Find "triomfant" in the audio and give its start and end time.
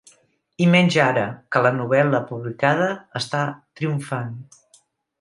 3.81-4.37